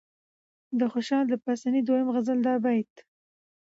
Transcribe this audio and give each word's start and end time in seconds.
د 0.79 0.81
خوشال 0.91 1.25
د 1.29 1.33
پاسني 1.45 1.81
دويم 1.87 2.07
غزل 2.15 2.39
دا 2.47 2.55
بيت 2.63 2.93